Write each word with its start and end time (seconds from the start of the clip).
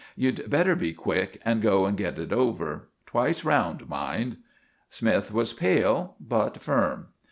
You'd 0.15 0.49
better 0.49 0.75
be 0.75 0.93
quick, 0.93 1.39
and 1.45 1.61
go 1.61 1.85
and 1.85 1.95
get 1.95 2.17
it 2.17 2.33
over—twice 2.33 3.43
round, 3.45 3.87
mind." 3.87 4.37
Smythe 4.89 5.29
was 5.29 5.53
pale, 5.53 6.15
but 6.19 6.59
firm. 6.59 7.09